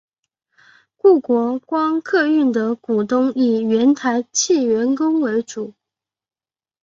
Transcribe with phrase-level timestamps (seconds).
[0.97, 5.75] 故国光客运的股东以原台汽员工为主。